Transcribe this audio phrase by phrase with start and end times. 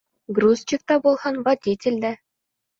[0.37, 2.15] Грузчик та булһын, водитель дә.